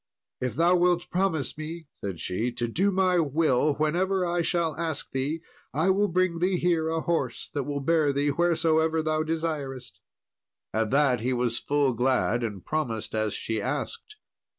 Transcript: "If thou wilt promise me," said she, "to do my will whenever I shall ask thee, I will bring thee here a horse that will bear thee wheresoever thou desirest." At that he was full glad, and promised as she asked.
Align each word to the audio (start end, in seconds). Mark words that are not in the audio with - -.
"If 0.39 0.55
thou 0.55 0.77
wilt 0.77 1.11
promise 1.11 1.55
me," 1.59 1.85
said 2.03 2.19
she, 2.19 2.51
"to 2.53 2.67
do 2.67 2.89
my 2.89 3.19
will 3.19 3.75
whenever 3.75 4.25
I 4.25 4.41
shall 4.41 4.75
ask 4.75 5.11
thee, 5.11 5.43
I 5.75 5.91
will 5.91 6.07
bring 6.07 6.39
thee 6.39 6.57
here 6.57 6.89
a 6.89 7.01
horse 7.01 7.51
that 7.53 7.65
will 7.65 7.81
bear 7.81 8.11
thee 8.11 8.29
wheresoever 8.31 9.03
thou 9.03 9.21
desirest." 9.21 9.99
At 10.73 10.89
that 10.89 11.19
he 11.19 11.33
was 11.33 11.59
full 11.59 11.93
glad, 11.93 12.41
and 12.43 12.65
promised 12.65 13.13
as 13.13 13.35
she 13.35 13.61
asked. 13.61 14.15